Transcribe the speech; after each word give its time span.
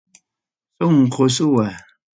Sunqu 0.77 1.23
suwa. 1.35 1.67